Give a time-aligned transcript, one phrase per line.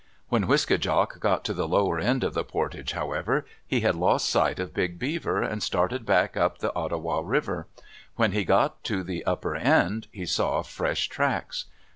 [0.29, 4.27] When Wiske djak got to the lower end of the portage, however, he had lost
[4.31, 7.67] sight of Big Beaver and started back up the Ottawa River.
[8.15, 11.65] When he got to the upper end, he saw fresh tracks.